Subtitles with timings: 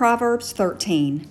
[0.00, 1.28] Proverbs 13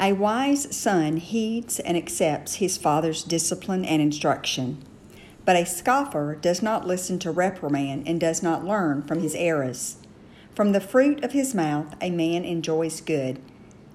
[0.00, 4.84] A wise son heeds and accepts his father's discipline and instruction,
[5.44, 9.98] but a scoffer does not listen to reprimand and does not learn from his errors.
[10.56, 13.38] From the fruit of his mouth a man enjoys good,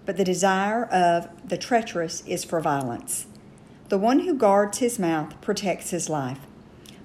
[0.05, 3.27] but the desire of the treacherous is for violence.
[3.89, 6.39] The one who guards his mouth protects his life.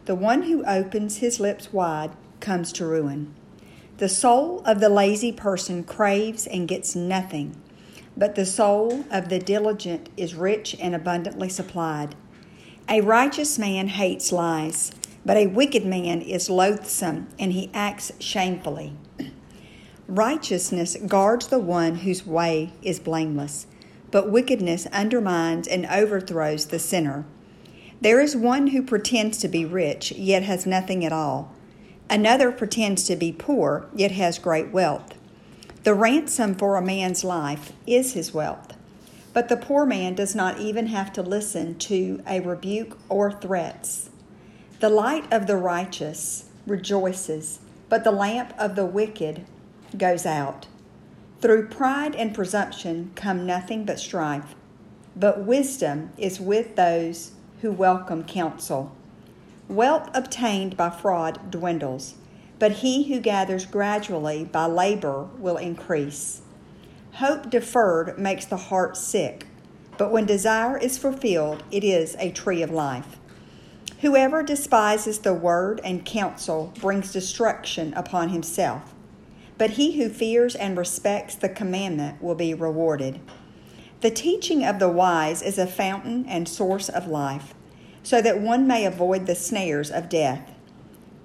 [0.04, 3.34] The one who opens his lips wide comes to ruin.
[3.98, 7.54] The soul of the lazy person craves and gets nothing,
[8.16, 12.16] but the soul of the diligent is rich and abundantly supplied.
[12.88, 14.90] A righteous man hates lies,
[15.24, 18.94] but a wicked man is loathsome and he acts shamefully.
[20.08, 23.68] Righteousness guards the one whose way is blameless,
[24.10, 27.26] but wickedness undermines and overthrows the sinner.
[28.00, 31.52] There is one who pretends to be rich, yet has nothing at all
[32.14, 35.14] Another pretends to be poor, yet has great wealth.
[35.82, 38.76] The ransom for a man's life is his wealth.
[39.32, 44.10] But the poor man does not even have to listen to a rebuke or threats.
[44.78, 49.44] The light of the righteous rejoices, but the lamp of the wicked
[49.98, 50.68] goes out.
[51.40, 54.54] Through pride and presumption come nothing but strife,
[55.16, 58.94] but wisdom is with those who welcome counsel.
[59.68, 62.16] Wealth obtained by fraud dwindles,
[62.58, 66.42] but he who gathers gradually by labor will increase.
[67.14, 69.46] Hope deferred makes the heart sick,
[69.96, 73.16] but when desire is fulfilled, it is a tree of life.
[74.00, 78.94] Whoever despises the word and counsel brings destruction upon himself,
[79.56, 83.18] but he who fears and respects the commandment will be rewarded.
[84.02, 87.54] The teaching of the wise is a fountain and source of life
[88.04, 90.52] so that one may avoid the snares of death.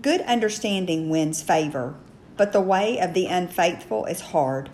[0.01, 1.93] Good understanding wins favor,
[2.37, 4.69] but the way of the unfaithful is hard.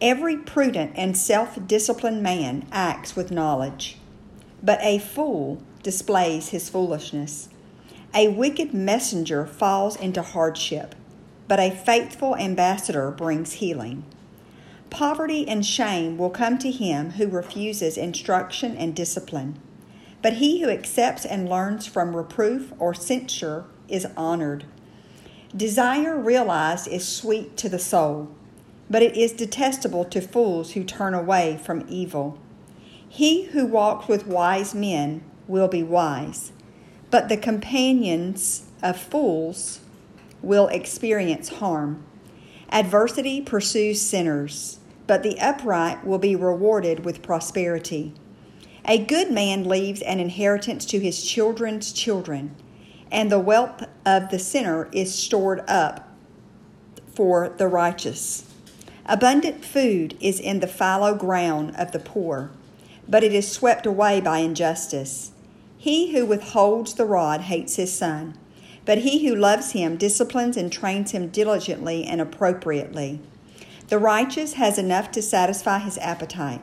[0.00, 3.96] Every prudent and self disciplined man acts with knowledge,
[4.62, 7.48] but a fool displays his foolishness.
[8.14, 10.94] A wicked messenger falls into hardship,
[11.48, 14.04] but a faithful ambassador brings healing.
[14.90, 19.58] Poverty and shame will come to him who refuses instruction and discipline.
[20.24, 24.64] But he who accepts and learns from reproof or censure is honored.
[25.54, 28.30] Desire realized is sweet to the soul,
[28.88, 32.38] but it is detestable to fools who turn away from evil.
[33.06, 36.52] He who walks with wise men will be wise,
[37.10, 39.80] but the companions of fools
[40.40, 42.02] will experience harm.
[42.72, 48.14] Adversity pursues sinners, but the upright will be rewarded with prosperity.
[48.86, 52.54] A good man leaves an inheritance to his children's children,
[53.10, 56.06] and the wealth of the sinner is stored up
[57.14, 58.44] for the righteous.
[59.06, 62.50] Abundant food is in the fallow ground of the poor,
[63.08, 65.32] but it is swept away by injustice.
[65.78, 68.36] He who withholds the rod hates his son,
[68.84, 73.20] but he who loves him disciplines and trains him diligently and appropriately.
[73.88, 76.60] The righteous has enough to satisfy his appetite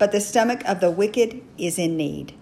[0.00, 2.32] but the stomach of the wicked is in need.